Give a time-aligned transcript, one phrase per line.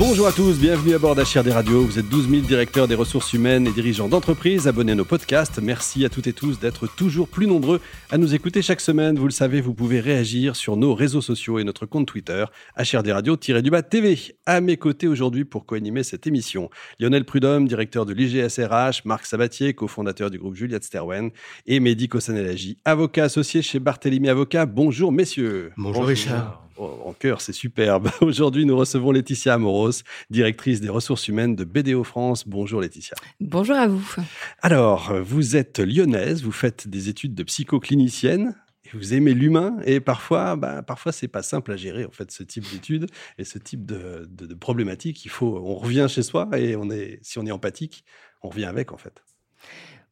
[0.00, 1.82] Bonjour à tous, bienvenue à bord d'HRD Radio.
[1.82, 4.66] Vous êtes 12 000 directeurs des ressources humaines et dirigeants d'entreprises.
[4.66, 5.60] Abonnez à nos podcasts.
[5.62, 9.18] Merci à toutes et tous d'être toujours plus nombreux à nous écouter chaque semaine.
[9.18, 12.46] Vous le savez, vous pouvez réagir sur nos réseaux sociaux et notre compte Twitter,
[12.78, 14.18] HRD Radio-du-bas TV.
[14.46, 19.74] À mes côtés aujourd'hui pour co-animer cette émission, Lionel Prudhomme, directeur de l'IGSRH, Marc Sabatier,
[19.74, 21.30] cofondateur du groupe Juliette Sterwen
[21.66, 24.64] et Mehdi Kossanelagi, avocat associé chez Barthélemy Avocat.
[24.64, 25.72] Bonjour messieurs.
[25.76, 26.69] Bonjour, Richard.
[26.80, 28.10] En cœur, c'est superbe.
[28.22, 32.48] Aujourd'hui, nous recevons Laetitia Amoros, directrice des ressources humaines de BDO France.
[32.48, 33.14] Bonjour Laetitia.
[33.38, 34.16] Bonjour à vous.
[34.62, 38.54] Alors, vous êtes lyonnaise, vous faites des études de psychoclinicienne.
[38.86, 42.30] Et vous aimez l'humain et parfois, bah, parfois c'est pas simple à gérer en fait
[42.30, 45.24] ce type d'études et ce type de, de, problématiques.
[45.26, 48.04] Il faut, on revient chez soi et on est, si on est empathique,
[48.42, 49.22] on revient avec en fait.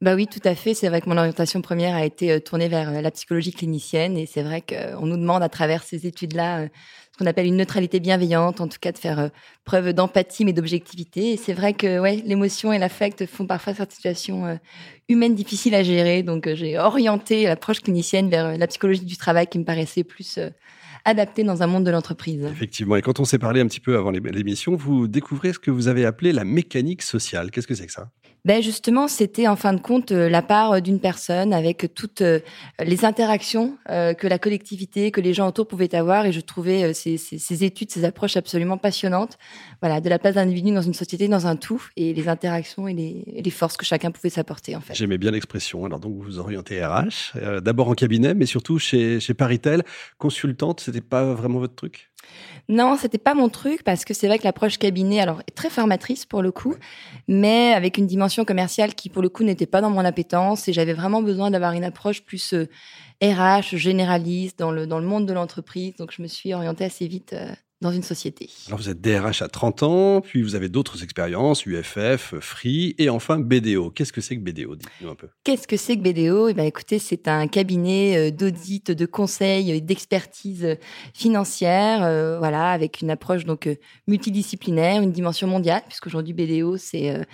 [0.01, 0.73] Bah oui, tout à fait.
[0.73, 4.17] C'est vrai que mon orientation première a été euh, tournée vers euh, la psychologie clinicienne
[4.17, 6.67] et c'est vrai qu'on nous demande à travers ces études-là euh,
[7.11, 9.29] ce qu'on appelle une neutralité bienveillante, en tout cas de faire
[9.65, 11.33] preuve d'empathie mais d'objectivité.
[11.33, 14.57] Et c'est vrai que ouais, l'émotion et l'affect font parfois cette situation
[15.09, 16.23] humaine difficile à gérer.
[16.23, 20.39] Donc j'ai orienté l'approche clinicienne vers la psychologie du travail qui me paraissait plus
[21.03, 22.45] adaptée dans un monde de l'entreprise.
[22.45, 22.95] Effectivement.
[22.95, 25.89] Et quand on s'est parlé un petit peu avant l'émission, vous découvrez ce que vous
[25.89, 27.51] avez appelé la mécanique sociale.
[27.51, 28.11] Qu'est-ce que c'est que ça?
[28.45, 32.39] Ben justement, c'était en fin de compte euh, la part d'une personne avec toutes euh,
[32.83, 36.25] les interactions euh, que la collectivité, que les gens autour pouvaient avoir.
[36.25, 39.37] Et je trouvais ces, ces, études, ces approches absolument passionnantes.
[39.81, 42.87] Voilà, de la place d'un individu dans une société, dans un tout, et les interactions
[42.87, 44.93] et les, les forces que chacun pouvait s'apporter en fait.
[44.93, 45.85] J'aimais bien l'expression.
[45.85, 49.83] Alors donc vous vous orientez RH, d'abord en cabinet, mais surtout chez, chez Paritel,
[50.17, 50.79] consultante.
[50.79, 52.08] C'était pas vraiment votre truc?
[52.69, 55.71] Non, c'était pas mon truc parce que c'est vrai que l'approche cabinet, alors, est très
[55.71, 56.75] formatrice pour le coup,
[57.27, 60.73] mais avec une dimension commerciale qui, pour le coup, n'était pas dans mon appétence et
[60.73, 62.53] j'avais vraiment besoin d'avoir une approche plus
[63.23, 65.95] RH, euh, généraliste dans le, dans le monde de l'entreprise.
[65.95, 68.49] Donc, je me suis orientée assez vite euh, dans une société.
[68.67, 73.09] Alors vous êtes DRH à 30 ans, puis vous avez d'autres expériences, UFF, Free, et
[73.09, 73.89] enfin BDO.
[73.91, 75.29] Qu'est-ce que c'est que BDO Dites-nous un peu.
[75.45, 79.81] Qu'est-ce que c'est que BDO Eh bien, écoutez, c'est un cabinet euh, d'audit, de conseil,
[79.81, 80.77] d'expertise
[81.13, 83.75] financière, euh, voilà, avec une approche donc euh,
[84.07, 87.25] multidisciplinaire, une dimension mondiale, puisqu'aujourd'hui BDO, c'est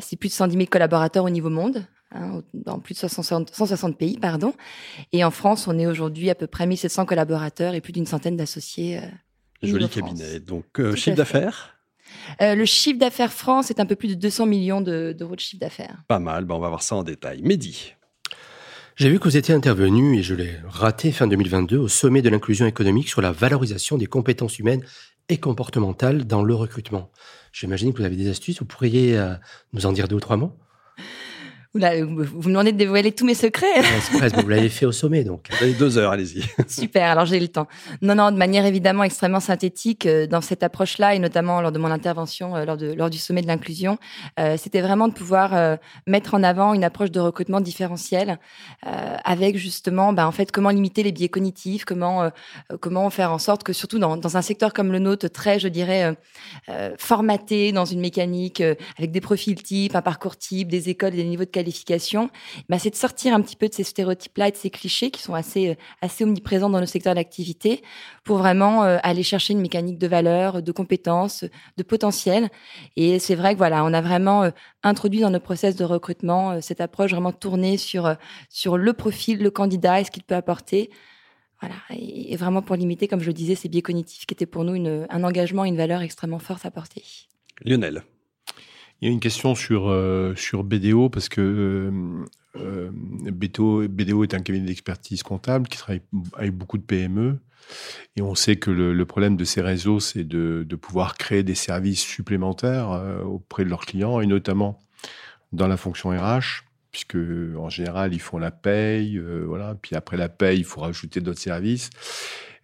[0.00, 1.86] c'est plus de 110 000 collaborateurs au niveau monde.
[2.12, 4.54] Hein, dans plus de 160, 160 pays, pardon.
[5.12, 8.36] Et en France, on est aujourd'hui à peu près 1700 collaborateurs et plus d'une centaine
[8.36, 9.00] d'associés
[9.62, 10.40] Joli cabinet.
[10.40, 11.76] Donc, euh, chiffre d'affaires
[12.40, 15.60] euh, le chiffre d'affaires France est un peu plus de 200 millions d'euros de, chiffre
[15.60, 16.02] d'affaires.
[16.08, 17.42] Pas mal, ben on va voir ça en détail.
[17.42, 17.94] Mehdi
[18.96, 22.28] J'ai vu que vous étiez intervenu, et je l'ai raté fin 2022, au sommet de
[22.28, 24.84] l'inclusion économique sur la valorisation des compétences humaines
[25.28, 27.10] et comportementales dans le recrutement.
[27.52, 29.34] J'imagine que vous avez des astuces, vous pourriez euh,
[29.72, 30.52] nous en dire deux ou trois mots?
[31.76, 33.66] Vous me demandez de dévoiler tous mes secrets.
[34.34, 35.48] vous l'avez fait au sommet, donc.
[35.56, 36.44] Vous avez deux heures, allez-y.
[36.68, 37.66] Super, alors j'ai le temps.
[38.02, 41.78] Non, non, de manière évidemment extrêmement synthétique, euh, dans cette approche-là, et notamment lors de
[41.78, 43.98] mon intervention euh, lors, de, lors du sommet de l'inclusion,
[44.38, 45.76] euh, c'était vraiment de pouvoir
[46.06, 48.38] mettre en avant une approche de recrutement différentielle,
[49.24, 52.30] avec justement, ben, en fait, comment limiter les biais cognitifs, comment,
[52.80, 55.68] comment faire en sorte que, surtout dans, dans un secteur comme le nôtre, très, je
[55.68, 56.16] dirais,
[56.98, 58.62] formaté dans une mécanique,
[58.98, 61.65] avec des profils types, un parcours type, des écoles, des niveaux de qualité,
[62.68, 65.22] bah, c'est de sortir un petit peu de ces stéréotypes-là et de ces clichés qui
[65.22, 67.82] sont assez, euh, assez omniprésents dans nos secteurs d'activité
[68.24, 71.44] pour vraiment euh, aller chercher une mécanique de valeur, de compétences,
[71.76, 72.48] de potentiel.
[72.96, 74.50] Et c'est vrai que voilà, on a vraiment euh,
[74.82, 78.16] introduit dans nos process de recrutement cette approche vraiment tournée sur,
[78.48, 80.90] sur le profil, le candidat et ce qu'il peut apporter.
[81.60, 84.64] Voilà, et vraiment pour limiter, comme je le disais, ces biais cognitifs qui étaient pour
[84.64, 87.02] nous un engagement, une valeur extrêmement forte à porter.
[87.64, 88.02] Lionel.
[89.00, 92.24] Il y a une question sur, euh, sur BDO, parce que euh,
[92.56, 96.00] euh BDO, est un cabinet d'expertise comptable qui travaille
[96.34, 97.38] avec beaucoup de PME.
[98.16, 102.00] Et on sait que le, problème de ces réseaux, c'est de, pouvoir créer des services
[102.00, 104.78] supplémentaires auprès de leurs clients, et notamment
[105.52, 106.62] dans la fonction RH,
[106.92, 109.74] puisque en général, ils font la paye, voilà.
[109.74, 111.90] Puis après la paye, il faut rajouter d'autres services.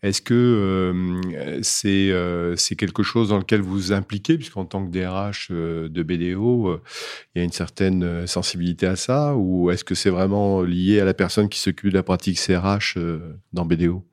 [0.03, 4.85] Est-ce que euh, c'est euh, c'est quelque chose dans lequel vous vous impliquez, puisqu'en tant
[4.85, 6.81] que DRH euh, de BDO,
[7.35, 11.05] il y a une certaine sensibilité à ça, ou est-ce que c'est vraiment lié à
[11.05, 12.99] la personne qui s'occupe de la pratique CRH
[13.53, 14.05] dans BDO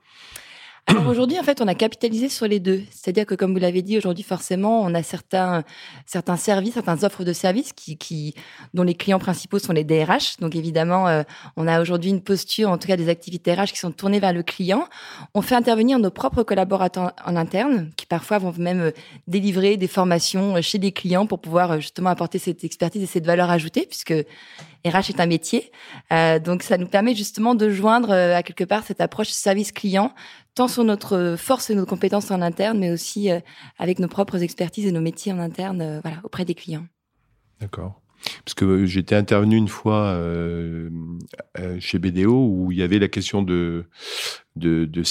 [1.07, 2.81] Aujourd'hui, en fait, on a capitalisé sur les deux.
[2.91, 5.63] C'est-à-dire que, comme vous l'avez dit, aujourd'hui, forcément, on a certains,
[6.06, 8.33] certains services, certaines offres de services qui, qui,
[8.74, 10.38] dont les clients principaux sont les DRH.
[10.39, 11.24] Donc, évidemment, euh,
[11.57, 14.33] on a aujourd'hui une posture, en tout cas des activités RH qui sont tournées vers
[14.33, 14.88] le client.
[15.33, 18.92] On fait intervenir nos propres collaborateurs en interne, qui parfois vont même euh,
[19.27, 23.25] délivrer des formations euh, chez des clients pour pouvoir justement apporter cette expertise et cette
[23.25, 24.13] valeur ajoutée, puisque
[24.85, 25.71] RH est un métier.
[26.11, 30.13] Euh, donc, ça nous permet justement de joindre à quelque part cette approche service client
[30.59, 33.39] tant sur notre force et nos compétences en interne, mais aussi euh,
[33.77, 36.85] avec nos propres expertises et nos métiers en interne euh, voilà, auprès des clients.
[37.61, 38.01] D'accord.
[38.45, 40.89] Parce que j'étais intervenu une fois euh,
[41.80, 43.86] chez BDO où il y avait la question de,
[44.56, 45.04] de, de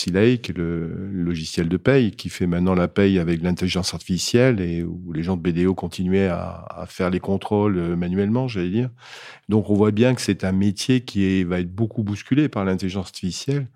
[0.55, 5.23] le logiciel de paye, qui fait maintenant la paye avec l'intelligence artificielle et où les
[5.23, 8.91] gens de BDO continuaient à, faire les contrôles manuellement, j'allais dire.
[9.49, 13.07] Donc on voit bien que c'est un métier qui va être beaucoup bousculé par l'intelligence
[13.07, 13.69] artificielle.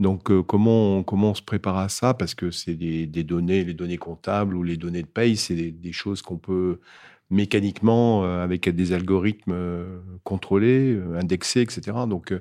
[0.00, 2.14] Donc, euh, comment, on, comment on se prépare à ça?
[2.14, 5.92] Parce que c'est des, données, les données comptables ou les données de paye, c'est des,
[5.92, 6.80] choses qu'on peut
[7.30, 12.06] mécaniquement, euh, avec des algorithmes euh, contrôlés, euh, indexés, etc.
[12.08, 12.32] Donc,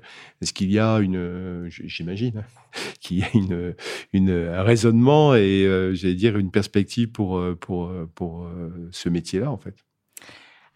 [0.41, 2.45] est-ce qu'il y a une, j'imagine, hein,
[3.01, 3.75] qu'il y a une,
[4.13, 8.49] une, un raisonnement et, j'allais dire, une perspective pour, pour, pour
[8.91, 9.86] ce métier-là, en fait?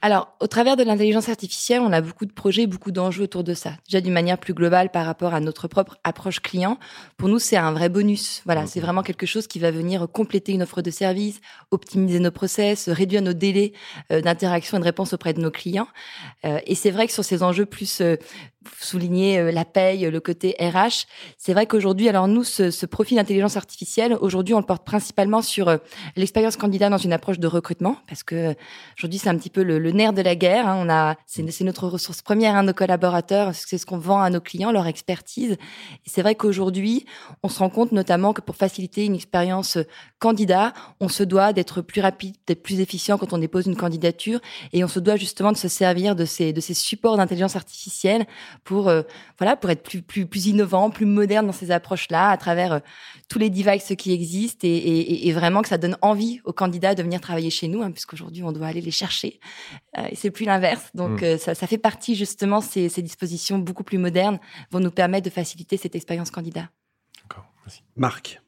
[0.03, 3.53] Alors, au travers de l'intelligence artificielle, on a beaucoup de projets, beaucoup d'enjeux autour de
[3.53, 3.73] ça.
[3.87, 6.79] Déjà d'une manière plus globale par rapport à notre propre approche client.
[7.17, 8.41] Pour nous, c'est un vrai bonus.
[8.45, 11.39] Voilà, c'est vraiment quelque chose qui va venir compléter une offre de service,
[11.69, 13.73] optimiser nos process, réduire nos délais
[14.11, 15.87] euh, d'interaction et de réponse auprès de nos clients.
[16.45, 18.15] Euh, et c'est vrai que sur ces enjeux plus euh,
[18.79, 21.05] souligner euh, la paye, le côté RH.
[21.37, 25.41] C'est vrai qu'aujourd'hui, alors nous, ce, ce profil d'intelligence artificielle, aujourd'hui, on le porte principalement
[25.41, 25.77] sur euh,
[26.15, 28.53] l'expérience candidat dans une approche de recrutement, parce que euh,
[28.97, 30.67] aujourd'hui, c'est un petit peu le, le, nerf de la guerre.
[30.67, 30.77] Hein.
[30.79, 34.41] On a, c'est, notre ressource première, hein, nos collaborateurs, c'est ce qu'on vend à nos
[34.41, 35.57] clients, leur expertise.
[36.05, 37.05] C'est vrai qu'aujourd'hui,
[37.43, 39.77] on se rend compte notamment que pour faciliter une expérience
[40.19, 44.39] candidat, on se doit d'être plus rapide, d'être plus efficient quand on dépose une candidature,
[44.73, 48.25] et on se doit justement de se servir de ces, de ces supports d'intelligence artificielle
[48.63, 49.01] pour euh,
[49.37, 52.79] voilà pour être plus plus plus innovant, plus moderne dans ces approches-là à travers euh,
[53.29, 56.95] tous les devices qui existent et, et, et, vraiment que ça donne envie aux candidats
[56.95, 59.39] de venir travailler chez nous, hein, puisqu'aujourd'hui on doit aller les chercher
[59.97, 60.89] euh, et c'est plus l'inverse.
[60.93, 61.37] Donc mmh.
[61.37, 64.39] ça, ça fait partie justement ces, ces dispositions beaucoup plus modernes
[64.71, 66.69] vont nous permettre de faciliter cette expérience candidat.
[67.23, 67.83] D'accord, merci.
[67.95, 68.41] Marc.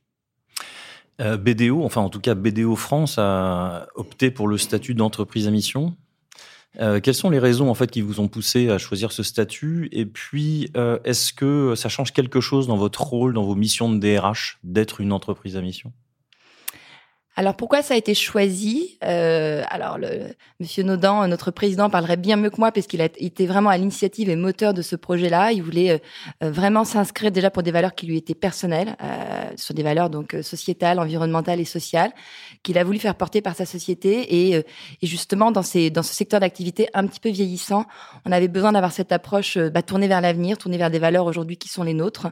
[1.21, 5.51] Euh, BDO, enfin en tout cas BDO France a opté pour le statut d'entreprise à
[5.51, 5.95] mission.
[6.79, 9.89] Euh, quelles sont les raisons en fait qui vous ont poussé à choisir ce statut?
[9.91, 13.91] Et puis, euh, est-ce que ça change quelque chose dans votre rôle, dans vos missions
[13.91, 15.91] de DRH, d'être une entreprise à mission?
[17.35, 18.99] Alors pourquoi ça a été choisi?
[19.03, 23.05] Euh, Alors le Monsieur Naudan, notre président, parlerait bien mieux que moi parce qu'il a
[23.17, 25.51] été vraiment à l'initiative et moteur de ce projet-là.
[25.51, 25.99] Il voulait
[26.43, 30.11] euh, vraiment s'inscrire déjà pour des valeurs qui lui étaient personnelles, euh, sur des valeurs
[30.11, 32.11] donc euh, sociétales, environnementales et sociales,
[32.61, 34.49] qu'il a voulu faire porter par sa société.
[34.49, 34.61] Et, euh,
[35.01, 37.85] et justement dans ces dans ce secteur d'activité un petit peu vieillissant,
[38.25, 41.57] on avait besoin d'avoir cette approche bah, tournée vers l'avenir, tournée vers des valeurs aujourd'hui
[41.57, 42.27] qui sont les nôtres.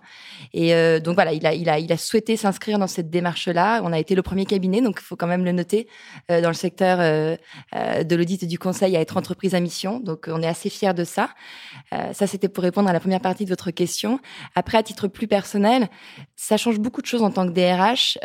[0.53, 3.81] Et donc voilà, il a il a il a souhaité s'inscrire dans cette démarche-là.
[3.83, 4.79] On a été le premier cabinet.
[4.91, 5.87] Donc il faut quand même le noter,
[6.29, 7.37] euh, dans le secteur euh,
[7.75, 10.01] euh, de l'audit et du conseil à être entreprise à mission.
[10.01, 11.29] Donc on est assez fiers de ça.
[11.91, 14.19] ça, c'était pour répondre à la première partie de votre question.
[14.55, 15.87] Après, à titre plus personnel,
[16.35, 18.17] ça change beaucoup de choses en tant que DRH.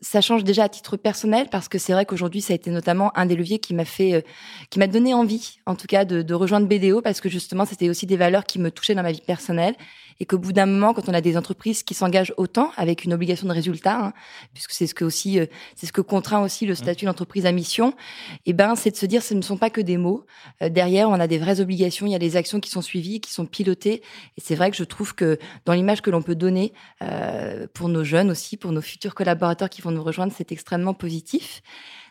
[0.00, 3.10] ça change déjà à titre personnel parce que c'est vrai qu'aujourd'hui, ça a été notamment
[3.16, 4.24] un des leviers qui m'a fait,
[4.70, 8.06] qui m'a donné envie, en tout cas, de, rejoindre BDO parce que justement, c'était aussi
[8.06, 9.74] des valeurs qui me touchaient dans ma vie personnelle
[10.20, 13.12] et qu'au bout d'un moment, quand on a des entreprises qui s'engagent autant avec une
[13.12, 14.12] obligation de résultat, hein,
[14.54, 15.40] puisque c'est ce que aussi,
[15.76, 18.96] c'est ce que contraint aussi le statut d'entreprise à mission, et eh ben c'est de
[18.96, 20.26] se dire, ce ne sont pas que des mots.
[20.62, 23.20] Euh, derrière, on a des vraies obligations, il y a des actions qui sont suivies,
[23.20, 24.02] qui sont pilotées,
[24.36, 27.88] et c'est vrai que je trouve que dans l'image que l'on peut donner euh, pour
[27.88, 31.62] nos jeunes aussi, pour nos futurs collaborateurs qui vont nous rejoindre, c'est extrêmement positif.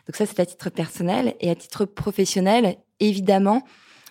[0.06, 3.62] Donc ça, c'est à titre personnel et à titre professionnel, évidemment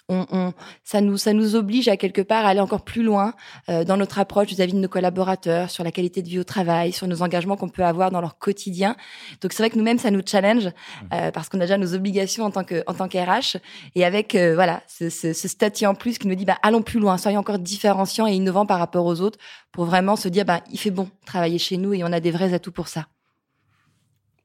[0.10, 0.54] on,
[0.84, 3.34] ça nous ça nous oblige à quelque part à aller encore plus loin
[3.70, 6.92] euh, dans notre approche vis-à-vis de nos collaborateurs, sur la qualité de vie au travail,
[6.92, 8.96] sur nos engagements qu'on peut avoir dans leur quotidien.
[9.42, 10.70] Donc c'est vrai que nous-mêmes ça nous challenge
[11.14, 13.58] euh, parce qu'on a déjà nos obligations en tant que en tant qu'RH
[13.96, 16.82] et avec euh, voilà ce, ce, ce, statut en plus qui nous dit bah allons
[16.82, 19.40] plus loin, soyons encore différenciants et innovants par rapport aux autres
[19.72, 22.32] pour vraiment se dire bah il fait bon travailler chez nous et on a des
[22.32, 23.08] vrais atouts pour ça.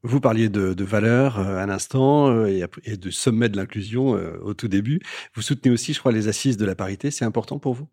[0.06, 4.38] Vous parliez de, de valeurs euh, à l'instant euh, et, de sommet de l'inclusion euh,
[4.40, 5.00] au tout début.
[5.34, 7.10] Vous soutenez aussi, je crois, les assises de la parité.
[7.10, 7.88] C'est important pour vous?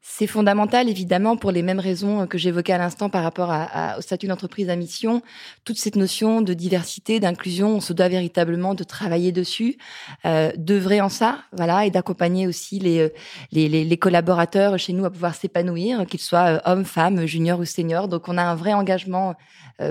[0.00, 3.52] C'est fondamental, évidemment, pour les mêmes raisons que j'évoquais à l'instant par rapport
[3.96, 5.22] au statut d'entreprise à mission.
[5.64, 9.76] Toute cette notion de diversité, d'inclusion, on se doit véritablement de travailler dessus,
[10.24, 13.12] euh, d'œuvrer en ça, voilà, et d'accompagner aussi les,
[13.52, 18.08] les, collaborateurs chez nous à pouvoir s'épanouir, qu'ils soient euh, hommes, femmes, juniors ou seniors.
[18.08, 19.32] Donc, on a un vrai engagement, euh,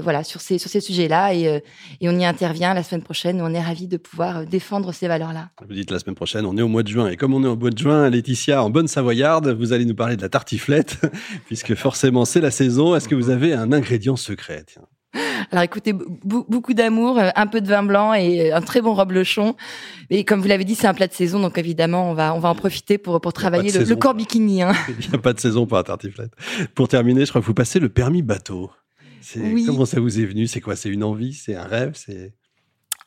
[0.02, 1.60] voilà, sur ces sur ces sujets-là, et, euh,
[2.02, 3.42] et on y intervient la semaine prochaine.
[3.42, 5.50] On est ravis de pouvoir défendre ces valeurs-là.
[5.68, 7.48] Vous dites la semaine prochaine, on est au mois de juin, et comme on est
[7.48, 10.98] au mois de juin, Laetitia, en bonne savoyarde, vous allez nous parler de la tartiflette,
[11.46, 12.96] puisque forcément c'est la saison.
[12.96, 14.66] Est-ce que vous avez un ingrédient secret
[15.52, 18.94] Alors écoutez, beaucoup d'amour, euh, un peu de vin blanc et euh, un très bon
[18.94, 19.56] reblochon.
[20.10, 22.40] Et comme vous l'avez dit, c'est un plat de saison, donc évidemment, on va, on
[22.40, 24.64] va en profiter pour, pour travailler le, corps bikini.
[24.64, 24.74] Hein.
[24.90, 26.32] Il n'y a pas de saison pour la tartiflette.
[26.76, 28.70] Pour terminer, je crois que vous passez le permis bateau.
[29.66, 30.48] Comment ça vous est venu?
[30.48, 30.76] C'est quoi?
[30.76, 31.34] C'est une envie?
[31.34, 31.94] C'est un rêve?
[31.96, 32.34] C'est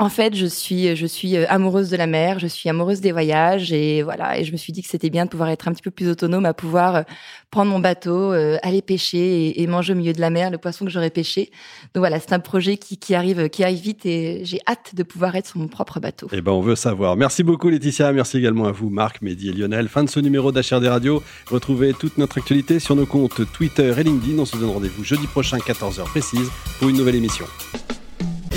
[0.01, 4.03] en fait, je suis, euh, amoureuse de la mer, je suis amoureuse des voyages et
[4.03, 4.39] voilà.
[4.39, 6.09] Et je me suis dit que c'était bien de pouvoir être un petit peu plus
[6.09, 7.03] autonome, à pouvoir euh,
[7.51, 10.87] prendre mon bateau, euh, aller pêcher et, manger au milieu de la mer le poisson
[10.87, 11.51] que j'aurais pêché.
[11.95, 15.03] Donc voilà, c'est un projet qui, qui, arrive, qui arrive vite et j'ai hâte de
[15.03, 16.29] pouvoir être sur mon propre bateau.
[16.33, 17.15] Eh ben, on veut savoir.
[17.17, 18.11] Merci beaucoup, Laetitia.
[18.13, 19.89] Merci également à vous, Marc, Mehdi et Lionel.
[19.89, 21.23] Fin de ce numéro d'HRD Radio.
[21.51, 24.39] Retrouvez toute notre actualité sur nos comptes Twitter et LinkedIn.
[24.39, 27.45] On se donne rendez-vous jeudi prochain, 14h précise, pour une nouvelle émission.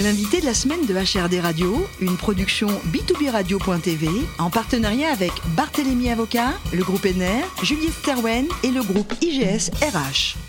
[0.01, 4.07] L'invité de la semaine de HRD Radio, une production b2b radio.tv
[4.39, 10.42] en partenariat avec Barthélémy Avocat, le groupe NR, Juliette Sterwen et le groupe IGS RH.